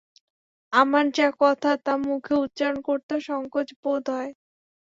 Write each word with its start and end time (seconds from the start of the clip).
আমার 0.73 1.05
যা 1.11 1.27
কথা 1.39 1.71
তা 1.85 1.93
মুখে 2.05 2.33
উচ্চারণ 2.35 2.77
করতেও 2.81 3.19
সংকোচ 3.27 3.67
বোধ 3.81 4.03
হয়। 4.09 4.31